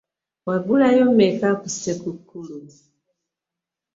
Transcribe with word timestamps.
Wagulayo 0.47 1.03
mmeka 1.11 1.49
ku 1.59 1.67
ssekukkulu? 1.73 2.55